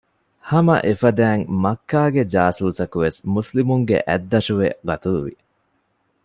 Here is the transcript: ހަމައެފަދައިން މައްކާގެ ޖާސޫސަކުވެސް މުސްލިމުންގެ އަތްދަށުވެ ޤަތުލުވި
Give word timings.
ހަމައެފަދައިން 0.49 1.45
މައްކާގެ 1.63 2.23
ޖާސޫސަކުވެސް 2.33 3.19
މުސްލިމުންގެ 3.33 3.97
އަތްދަށުވެ 4.07 4.67
ޤަތުލުވި 4.87 5.33